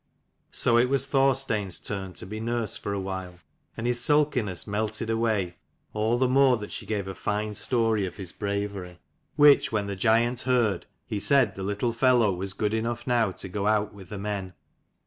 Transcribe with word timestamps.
So 0.49 0.79
it 0.79 0.89
was 0.89 1.05
Thorstein's 1.05 1.77
turn 1.77 2.13
to 2.13 2.25
be 2.25 2.39
nurse 2.39 2.75
for 2.75 2.91
a 2.91 2.99
while, 2.99 3.35
and 3.77 3.85
his 3.85 3.99
sulkiness 4.03 4.65
melted 4.65 5.11
away: 5.11 5.57
all 5.93 6.17
the 6.17 6.27
more 6.27 6.57
that 6.57 6.71
she 6.71 6.87
gave 6.87 7.07
a 7.07 7.13
fine 7.13 7.53
story 7.53 8.07
of 8.07 8.15
his 8.15 8.31
bravery. 8.31 8.97
Which 9.35 9.71
when 9.71 9.85
the 9.85 9.95
giant 9.95 10.39
heard, 10.41 10.87
he 11.05 11.19
said 11.19 11.53
the 11.55 11.61
little 11.61 11.93
fellow 11.93 12.33
was 12.33 12.53
good 12.53 12.73
enough 12.73 13.05
now 13.05 13.29
to 13.33 13.47
go 13.47 13.67
out 13.67 13.93
with 13.93 14.09
the 14.09 14.17
men. 14.17 14.55